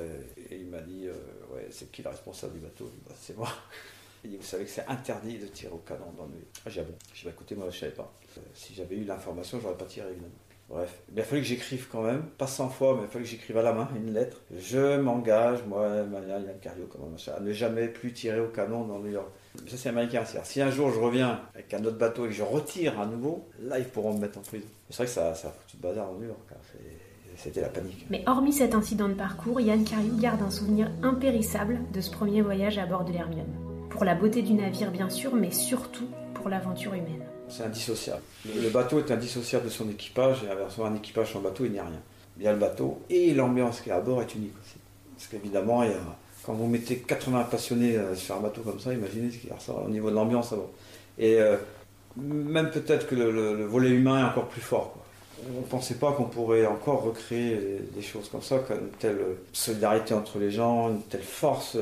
et 0.49 0.55
il 0.57 0.67
m'a 0.67 0.81
dit 0.81 1.07
ouais, 1.53 1.67
c'est 1.71 1.91
qui 1.91 2.01
le 2.01 2.09
responsable 2.09 2.53
du 2.53 2.59
bateau? 2.59 2.89
C'est 3.19 3.37
moi. 3.37 3.49
Il 4.23 4.31
dit, 4.31 4.37
vous 4.37 4.43
savez 4.43 4.65
que 4.65 4.69
c'est 4.69 4.85
interdit 4.87 5.37
de 5.37 5.47
tirer 5.47 5.71
au 5.71 5.77
canon 5.77 6.11
dans 6.17 6.25
le... 6.25 6.33
Ah, 6.65 6.69
j'ai 6.69 6.81
dit, 6.81 6.87
ah 6.89 6.91
bon? 6.91 6.97
Je 7.13 7.19
dis, 7.19 7.25
bah, 7.25 7.31
écoutez, 7.31 7.55
moi, 7.55 7.69
je 7.69 7.75
ne 7.75 7.79
savais 7.79 7.93
pas. 7.93 8.13
Euh, 8.37 8.41
si 8.53 8.73
j'avais 8.73 8.97
eu 8.97 9.05
l'information, 9.05 9.59
je 9.59 9.63
n'aurais 9.63 9.77
pas 9.77 9.85
tiré, 9.85 10.09
évidemment. 10.09 10.33
Bref, 10.69 11.01
il 11.11 11.19
a 11.19 11.23
fallu 11.23 11.41
que 11.41 11.47
j'écrive 11.47 11.87
quand 11.91 12.03
même, 12.03 12.21
pas 12.37 12.45
100 12.45 12.69
fois, 12.69 12.93
mais 12.93 13.01
il 13.01 13.05
a 13.05 13.07
fallu 13.07 13.25
que 13.25 13.31
j'écrive 13.31 13.57
à 13.57 13.63
la 13.63 13.73
main 13.73 13.87
une 13.95 14.13
lettre. 14.13 14.41
Je 14.55 14.97
m'engage, 14.97 15.59
moi, 15.67 15.87
Yann 16.27 16.45
Cario, 16.61 16.85
comme 16.85 17.11
machin, 17.11 17.31
à 17.35 17.39
ne 17.39 17.51
jamais 17.51 17.87
plus 17.87 18.13
tirer 18.13 18.39
au 18.39 18.49
canon 18.49 18.85
dans 18.85 18.99
New 18.99 19.11
York. 19.11 19.27
Ça, 19.67 19.77
c'est 19.77 19.89
américain. 19.89 20.23
Si 20.43 20.61
un 20.61 20.69
jour 20.69 20.91
je 20.91 20.99
reviens 20.99 21.41
avec 21.55 21.73
un 21.73 21.83
autre 21.85 21.97
bateau 21.97 22.25
et 22.25 22.29
que 22.29 22.35
je 22.35 22.43
retire 22.43 22.99
à 22.99 23.07
nouveau, 23.07 23.47
là, 23.59 23.79
ils 23.79 23.85
pourront 23.85 24.13
me 24.13 24.19
mettre 24.19 24.37
en 24.37 24.41
prison. 24.41 24.67
C'est 24.91 24.97
vrai 24.97 25.05
que 25.05 25.11
ça, 25.11 25.31
a 25.31 25.33
foutu 25.33 25.77
de 25.77 25.81
bazar 25.81 26.07
en 26.07 26.13
New 26.13 26.27
York. 26.27 26.39
Hein. 26.51 26.57
C'était 27.35 27.61
la 27.61 27.69
panique. 27.69 28.05
Mais 28.09 28.23
hormis 28.27 28.53
cet 28.53 28.75
incident 28.75 29.07
de 29.07 29.13
parcours, 29.13 29.61
Yann 29.61 29.83
Cariou 29.83 30.17
garde 30.17 30.41
un 30.41 30.51
souvenir 30.51 30.91
impérissable 31.03 31.79
de 31.93 32.01
ce 32.01 32.11
premier 32.11 32.41
voyage 32.41 32.77
à 32.77 32.85
bord 32.85 33.05
de 33.05 33.13
l'Hermione. 33.13 33.55
Pour 33.89 34.03
la 34.03 34.13
beauté 34.13 34.41
du 34.41 34.53
navire 34.53 34.91
bien 34.91 35.09
sûr, 35.09 35.33
mais 35.33 35.49
surtout 35.49 36.07
pour 36.33 36.49
l'aventure 36.49 36.93
humaine. 36.93 37.28
C'est 37.49 37.63
indissociable. 37.63 38.21
Le 38.45 38.69
bateau 38.69 38.99
est 38.99 39.11
indissociable 39.11 39.65
de 39.65 39.69
son 39.69 39.89
équipage 39.89 40.43
et 40.43 40.51
inversement 40.51 40.85
un 40.85 40.95
équipage 40.95 41.33
sans 41.33 41.39
bateau 41.39 41.65
il 41.65 41.71
n'y 41.71 41.79
a 41.79 41.83
rien. 41.83 42.01
Il 42.37 42.43
y 42.43 42.47
a 42.47 42.53
le 42.53 42.59
bateau 42.59 43.01
et 43.09 43.33
l'ambiance 43.33 43.81
qui 43.81 43.89
est 43.89 43.93
à 43.93 43.99
bord 43.99 44.21
est 44.21 44.33
unique 44.35 44.53
aussi. 44.61 44.77
Parce 45.15 45.27
qu'évidemment, 45.27 45.83
quand 46.45 46.53
vous 46.53 46.67
mettez 46.67 46.97
80 46.97 47.43
passionnés 47.51 47.97
euh, 47.97 48.15
sur 48.15 48.35
un 48.35 48.39
bateau 48.39 48.61
comme 48.61 48.79
ça, 48.79 48.93
imaginez 48.93 49.31
ce 49.31 49.37
qu'il 49.37 49.49
y 49.49 49.53
a 49.53 49.73
au 49.73 49.89
niveau 49.89 50.09
de 50.09 50.15
l'ambiance 50.15 50.53
à 50.53 50.55
bord. 50.55 50.71
Et 51.17 51.39
euh, 51.39 51.57
même 52.15 52.69
peut-être 52.71 53.07
que 53.07 53.15
le, 53.15 53.65
volet 53.65 53.89
humain 53.89 54.21
est 54.21 54.29
encore 54.29 54.47
plus 54.47 54.61
fort. 54.61 54.95
On 55.55 55.59
ne 55.61 55.65
pensait 55.65 55.95
pas 55.95 56.11
qu'on 56.11 56.25
pourrait 56.25 56.65
encore 56.65 57.03
recréer 57.03 57.81
des 57.93 58.01
choses 58.01 58.29
comme 58.29 58.41
ça, 58.41 58.55
une 58.71 58.89
telle 58.99 59.19
solidarité 59.53 60.13
entre 60.13 60.37
les 60.37 60.51
gens, 60.51 60.89
une 60.89 61.01
telle 61.03 61.23
force. 61.23 61.77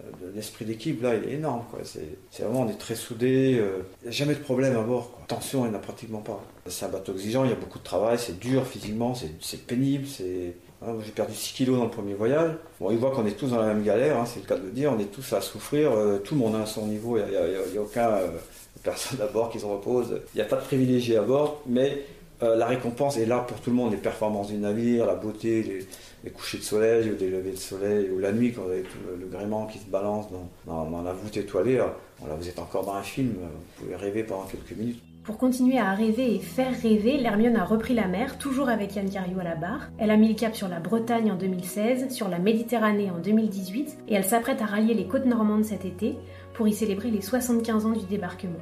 Euh, 0.00 0.30
l'esprit 0.34 0.64
d'équipe 0.64 1.02
là 1.02 1.16
il 1.16 1.28
est 1.28 1.34
énorme 1.34 1.62
C'est, 1.82 2.42
vraiment 2.42 2.62
on 2.62 2.68
est 2.68 2.78
très 2.78 2.94
soudés, 2.94 3.60
il 4.00 4.04
n'y 4.04 4.08
a 4.08 4.10
jamais 4.12 4.34
de 4.34 4.40
problème 4.40 4.76
à 4.76 4.82
bord. 4.82 5.18
Tension 5.26 5.64
il 5.64 5.70
n'y 5.70 5.74
en 5.74 5.78
a 5.78 5.82
pratiquement 5.82 6.20
pas. 6.20 6.42
C'est 6.66 6.86
un 6.86 6.88
bateau 6.88 7.12
exigeant, 7.14 7.44
il 7.44 7.50
y 7.50 7.52
a 7.52 7.56
beaucoup 7.56 7.78
de 7.78 7.84
travail, 7.84 8.18
c'est 8.18 8.38
dur 8.38 8.66
physiquement, 8.66 9.14
c'est, 9.14 9.66
pénible, 9.66 10.06
c'est 10.06 10.54
Hein, 10.80 10.94
j'ai 11.04 11.10
perdu 11.10 11.34
6 11.34 11.54
kilos 11.54 11.76
dans 11.76 11.84
le 11.84 11.90
premier 11.90 12.14
voyage. 12.14 12.52
Bon, 12.78 12.92
il 12.92 12.98
voit 12.98 13.10
qu'on 13.10 13.26
est 13.26 13.32
tous 13.32 13.48
dans 13.48 13.58
la 13.58 13.66
même 13.66 13.82
galère, 13.82 14.16
hein, 14.16 14.24
c'est 14.24 14.40
le 14.40 14.46
cas 14.46 14.56
de 14.56 14.64
le 14.64 14.70
dire, 14.70 14.92
on 14.96 15.00
est 15.00 15.10
tous 15.10 15.32
à 15.32 15.40
souffrir, 15.40 15.90
euh, 15.90 16.18
tout 16.18 16.34
le 16.34 16.40
monde 16.40 16.54
a 16.54 16.66
son 16.66 16.86
niveau, 16.86 17.18
il 17.18 17.24
n'y 17.24 17.36
a, 17.76 17.82
aucun 17.82 18.10
euh, 18.10 18.28
personne 18.84 19.20
à 19.20 19.26
bord 19.26 19.50
qui 19.50 19.58
se 19.58 19.66
repose, 19.66 20.20
il 20.34 20.36
n'y 20.36 20.42
a 20.42 20.44
pas 20.44 20.54
de 20.54 20.62
privilégié 20.62 21.16
à 21.16 21.22
bord, 21.22 21.62
mais 21.66 22.04
euh, 22.42 22.56
la 22.56 22.66
récompense 22.66 23.16
est 23.16 23.26
là 23.26 23.38
pour 23.40 23.60
tout 23.60 23.70
le 23.70 23.76
monde, 23.76 23.90
les 23.90 23.96
performances 23.96 24.48
du 24.48 24.56
navire, 24.56 25.06
la 25.06 25.16
beauté, 25.16 25.86
les, 26.22 26.30
couchers 26.30 26.58
de 26.58 26.62
soleil, 26.62 27.10
ou 27.10 27.14
des 27.14 27.30
levées 27.30 27.52
de 27.52 27.56
soleil, 27.56 28.10
ou 28.10 28.18
la 28.18 28.32
nuit 28.32 28.52
quand 28.52 28.62
vous 28.62 28.70
avez 28.70 28.84
le, 29.18 29.26
gréement 29.26 29.66
qui 29.66 29.78
se 29.78 29.86
balance 29.86 30.26
dans, 30.66 31.02
la 31.02 31.12
voûte 31.12 31.36
étoilée, 31.36 31.76
là, 31.76 31.94
vous 32.38 32.48
êtes 32.48 32.58
encore 32.58 32.84
dans 32.84 32.94
un 32.94 33.02
film, 33.02 33.32
vous 33.40 33.82
pouvez 33.84 33.96
rêver 33.96 34.22
pendant 34.22 34.44
quelques 34.44 34.78
minutes. 34.78 35.02
Pour 35.24 35.36
continuer 35.36 35.78
à 35.78 35.92
rêver 35.92 36.34
et 36.34 36.38
faire 36.38 36.72
rêver, 36.80 37.18
l'Hermione 37.18 37.56
a 37.56 37.64
repris 37.64 37.94
la 37.94 38.06
mer, 38.06 38.38
toujours 38.38 38.70
avec 38.70 38.96
Yann 38.96 39.10
Cariou 39.10 39.40
à 39.40 39.44
la 39.44 39.56
barre. 39.56 39.90
Elle 39.98 40.10
a 40.10 40.16
mis 40.16 40.28
le 40.28 40.34
cap 40.34 40.56
sur 40.56 40.68
la 40.68 40.80
Bretagne 40.80 41.30
en 41.30 41.36
2016, 41.36 42.10
sur 42.10 42.28
la 42.28 42.38
Méditerranée 42.38 43.10
en 43.10 43.18
2018, 43.18 43.98
et 44.08 44.14
elle 44.14 44.24
s'apprête 44.24 44.62
à 44.62 44.66
rallier 44.66 44.94
les 44.94 45.06
côtes 45.06 45.26
normandes 45.26 45.66
cet 45.66 45.84
été 45.84 46.16
pour 46.54 46.66
y 46.66 46.72
célébrer 46.72 47.10
les 47.10 47.20
75 47.20 47.84
ans 47.84 47.92
du 47.92 48.06
débarquement. 48.06 48.58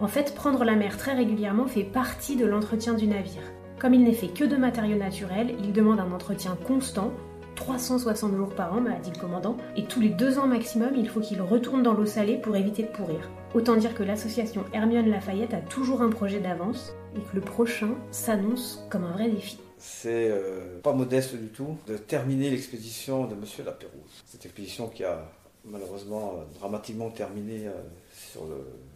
En 0.00 0.08
fait, 0.08 0.34
prendre 0.34 0.64
la 0.64 0.74
mer 0.74 0.96
très 0.96 1.14
régulièrement 1.14 1.66
fait 1.66 1.84
partie 1.84 2.36
de 2.36 2.46
l'entretien 2.46 2.94
du 2.94 3.06
navire. 3.06 3.42
Comme 3.78 3.94
il 3.94 4.02
n'est 4.02 4.12
fait 4.12 4.28
que 4.28 4.44
de 4.44 4.56
matériaux 4.56 4.98
naturels, 4.98 5.54
il 5.60 5.72
demande 5.72 6.00
un 6.00 6.10
entretien 6.12 6.56
constant, 6.66 7.12
360 7.54 8.34
jours 8.34 8.54
par 8.54 8.72
an, 8.74 8.80
m'a 8.80 8.98
dit 8.98 9.12
le 9.14 9.20
commandant, 9.20 9.56
et 9.76 9.84
tous 9.84 10.00
les 10.00 10.08
deux 10.08 10.38
ans 10.38 10.46
maximum, 10.46 10.94
il 10.96 11.08
faut 11.08 11.20
qu'il 11.20 11.40
retourne 11.40 11.82
dans 11.82 11.94
l'eau 11.94 12.06
salée 12.06 12.36
pour 12.36 12.56
éviter 12.56 12.82
de 12.82 12.88
pourrir. 12.88 13.30
Autant 13.54 13.76
dire 13.76 13.94
que 13.94 14.02
l'association 14.02 14.64
Hermione 14.72 15.08
Lafayette 15.10 15.54
a 15.54 15.60
toujours 15.60 16.02
un 16.02 16.10
projet 16.10 16.40
d'avance 16.40 16.92
et 17.16 17.20
que 17.20 17.36
le 17.36 17.40
prochain 17.40 17.90
s'annonce 18.10 18.84
comme 18.90 19.04
un 19.04 19.12
vrai 19.12 19.28
défi. 19.30 19.58
C'est 19.78 20.28
euh, 20.30 20.80
pas 20.82 20.92
modeste 20.92 21.36
du 21.36 21.48
tout 21.48 21.76
de 21.86 21.96
terminer 21.96 22.50
l'expédition 22.50 23.26
de 23.26 23.34
Monsieur 23.34 23.62
Lapérouse. 23.64 24.22
Cette 24.26 24.44
expédition 24.44 24.88
qui 24.88 25.04
a 25.04 25.30
malheureusement 25.64 26.34
euh, 26.36 26.58
dramatiquement 26.58 27.10
terminé 27.10 27.68
euh, 27.68 27.72
sur 28.14 28.42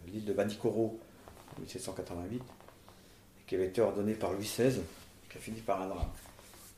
l'île 0.07 0.25
de 0.25 0.33
Vanicoro 0.33 0.99
en 1.57 1.61
1788 1.61 2.37
et 2.37 2.41
qui 3.47 3.55
avait 3.55 3.67
été 3.67 3.81
ordonnée 3.81 4.13
par 4.13 4.31
Louis 4.31 4.45
XVI, 4.45 4.79
qui 5.29 5.37
a 5.37 5.41
fini 5.41 5.59
par 5.61 5.81
un 5.81 5.87
drame. 5.87 6.09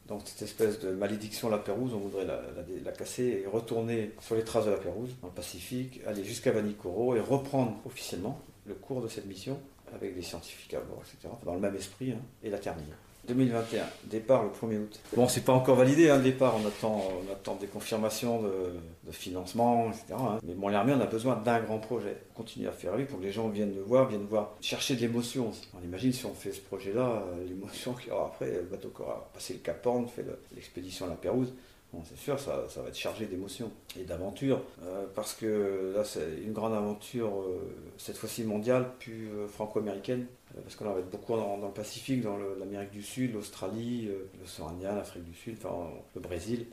Donc 0.07 0.21
cette 0.25 0.41
espèce 0.41 0.79
de 0.79 0.91
malédiction 0.91 1.49
la 1.49 1.57
Pérouse, 1.57 1.93
on 1.93 1.99
voudrait 1.99 2.25
la, 2.25 2.91
casser 2.91 3.43
et 3.43 3.47
retourner 3.47 4.11
sur 4.19 4.35
les 4.35 4.43
traces 4.43 4.65
de 4.65 4.71
la 4.71 4.77
Pérouse, 4.77 5.15
dans 5.21 5.27
le 5.27 5.33
Pacifique, 5.33 6.01
aller 6.05 6.23
jusqu'à 6.23 6.51
Vanikoro 6.51 7.15
et 7.15 7.19
reprendre 7.19 7.77
officiellement 7.85 8.41
le 8.65 8.73
cours 8.73 9.01
de 9.01 9.07
cette 9.07 9.25
mission 9.25 9.59
avec 9.93 10.15
des 10.15 10.21
scientifiques 10.21 10.73
à 10.73 10.79
bord, 10.79 11.01
etc., 11.01 11.33
dans 11.45 11.53
le 11.53 11.59
même 11.59 11.75
esprit, 11.75 12.11
hein, 12.11 12.21
et 12.43 12.49
la 12.49 12.57
terminer. 12.57 12.93
2021, 13.27 13.85
départ 14.05 14.43
le 14.43 14.49
1er 14.49 14.79
août. 14.79 14.99
Bon, 15.15 15.27
c'est 15.27 15.45
pas 15.45 15.53
encore 15.53 15.75
validé 15.75 16.09
hein, 16.09 16.17
le 16.17 16.23
départ, 16.23 16.55
on 16.55 16.67
attend, 16.67 17.03
on 17.21 17.31
attend 17.31 17.55
des 17.55 17.67
confirmations 17.67 18.41
de, 18.41 19.11
financement, 19.11 19.89
etc. 19.89 20.05
Hein. 20.17 20.39
Mais 20.43 20.53
bon, 20.53 20.69
l'armée, 20.69 20.93
on 20.93 21.01
a 21.01 21.05
besoin 21.05 21.35
d'un 21.35 21.59
grand 21.59 21.79
projet. 21.79 22.17
On 22.31 22.37
continue 22.37 22.67
à 22.67 22.71
faire 22.71 22.95
lui 22.95 23.05
pour 23.05 23.19
que 23.19 23.23
les 23.23 23.31
gens 23.31 23.49
viennent 23.49 23.75
le 23.75 23.81
voir, 23.81 24.07
viennent 24.07 24.25
voir, 24.25 24.55
chercher 24.61 24.95
de 24.95 25.01
l'émotion 25.01 25.51
On 25.79 25.83
imagine 25.83 26.13
si 26.13 26.25
on 26.25 26.33
fait 26.33 26.51
ce 26.51 26.61
projet-là, 26.61 27.23
euh, 27.27 27.47
l'émotion 27.47 27.93
qu'il 27.93 28.09
y 28.09 28.11
aura 28.11 28.27
après, 28.27 28.51
le 28.51 28.63
bateau 28.63 28.89
qui 28.89 29.01
aura 29.01 29.29
passé 29.33 29.53
le 29.53 29.59
Cap 29.59 29.85
Horn, 29.85 30.07
fait 30.07 30.25
l'expédition 30.55 31.05
à 31.05 31.09
la 31.09 31.15
Pérouse. 31.15 31.53
Bon, 31.93 32.01
c'est 32.05 32.17
sûr, 32.17 32.39
ça, 32.39 32.63
va 32.77 32.87
être 32.87 32.97
chargé 32.97 33.25
d'émotions 33.25 33.69
et 33.99 34.03
d'aventures, 34.05 34.61
euh, 34.83 35.05
parce 35.13 35.33
que 35.33 35.91
là, 35.93 36.05
c'est 36.05 36.37
une 36.41 36.53
grande 36.53 36.73
aventure, 36.73 37.27
euh, 37.41 37.59
cette 37.97 38.15
fois-ci 38.15 38.45
mondiale, 38.45 38.91
plus 38.97 39.27
franco-américaine, 39.49 40.25
euh, 40.55 40.61
parce 40.61 40.77
qu'on 40.77 40.85
va 40.85 40.99
être 40.99 41.09
beaucoup 41.09 41.35
dans, 41.35 41.57
le 41.57 41.73
Pacifique, 41.73 42.21
dans 42.21 42.37
l'Amérique 42.59 42.91
du 42.91 43.03
Sud, 43.03 43.33
l'Australie, 43.33 44.09
l'océan 44.39 44.69
Indien, 44.69 44.95
l'Afrique 44.95 45.25
du 45.25 45.33
Sud, 45.33 45.57
enfin, 45.61 45.89
le 46.15 46.21
Brésil. 46.21 46.65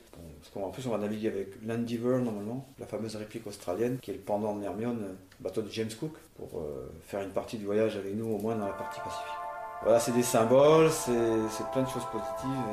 en 0.54 0.70
plus, 0.70 0.86
on 0.86 0.90
va 0.90 0.98
naviguer 0.98 1.28
avec 1.28 1.48
l'Endeavour 1.66 2.20
normalement, 2.20 2.68
la 2.78 2.86
fameuse 2.86 3.16
réplique 3.16 3.46
australienne, 3.48 3.98
qui 4.00 4.12
est 4.12 4.14
le 4.14 4.20
pendant 4.20 4.54
de 4.54 4.62
Hermione, 4.62 5.02
euh, 5.02 5.14
bateau 5.40 5.62
de 5.62 5.70
James 5.70 5.90
Cook, 5.98 6.12
pour 6.36 6.62
faire 7.06 7.22
une 7.22 7.30
partie 7.30 7.58
du 7.58 7.64
voyage 7.64 7.96
avec 7.96 8.14
nous, 8.14 8.26
au 8.26 8.38
moins 8.38 8.54
dans 8.54 8.66
la 8.66 8.72
partie 8.72 9.00
Pacifique. 9.00 9.47
Voilà, 9.82 10.00
c'est 10.00 10.12
des 10.12 10.22
symboles, 10.22 10.90
c'est 10.90 11.70
plein 11.70 11.82
de 11.82 11.88
choses 11.88 12.06
positives, 12.10 12.64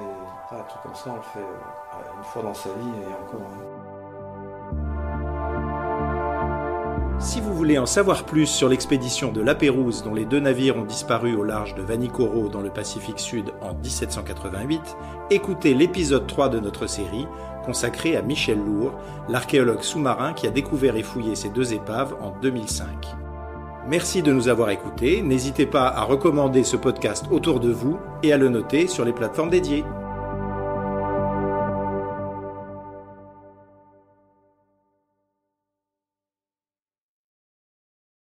et 0.51 0.55
un 0.55 0.63
truc 0.63 0.81
comme 0.81 0.95
ça, 0.95 1.11
on 1.11 1.15
le 1.15 1.21
fait 1.21 1.45
une 2.17 2.23
fois 2.23 2.41
dans 2.41 2.53
sa 2.53 2.69
vie 2.69 2.89
et 3.01 3.13
encore. 3.13 3.47
Hein. 3.47 3.85
Si 7.19 7.39
vous 7.39 7.53
voulez 7.53 7.77
en 7.77 7.85
savoir 7.85 8.23
plus 8.25 8.45
sur 8.45 8.67
l'expédition 8.67 9.31
de 9.31 9.41
La 9.41 9.55
Pérouse 9.55 10.03
dont 10.03 10.13
les 10.13 10.25
deux 10.25 10.39
navires 10.39 10.77
ont 10.77 10.83
disparu 10.83 11.35
au 11.35 11.43
large 11.43 11.73
de 11.73 11.81
Vanikoro 11.81 12.49
dans 12.49 12.61
le 12.61 12.69
Pacifique 12.69 13.19
Sud 13.19 13.53
en 13.61 13.73
1788, 13.73 14.97
écoutez 15.29 15.73
l'épisode 15.73 16.27
3 16.27 16.49
de 16.49 16.59
notre 16.59 16.87
série 16.87 17.27
consacré 17.65 18.17
à 18.17 18.21
Michel 18.21 18.59
Lourd, 18.59 18.93
l'archéologue 19.29 19.81
sous-marin 19.81 20.33
qui 20.33 20.45
a 20.45 20.51
découvert 20.51 20.97
et 20.97 21.03
fouillé 21.03 21.35
ces 21.35 21.49
deux 21.49 21.73
épaves 21.73 22.15
en 22.21 22.31
2005. 22.41 23.15
Merci 23.87 24.23
de 24.23 24.33
nous 24.33 24.47
avoir 24.47 24.71
écoutés, 24.71 25.21
n'hésitez 25.21 25.67
pas 25.67 25.87
à 25.87 26.03
recommander 26.03 26.63
ce 26.63 26.75
podcast 26.75 27.25
autour 27.29 27.59
de 27.59 27.69
vous 27.69 27.99
et 28.23 28.33
à 28.33 28.37
le 28.37 28.49
noter 28.49 28.87
sur 28.87 29.05
les 29.05 29.13
plateformes 29.13 29.51
dédiées. 29.51 29.83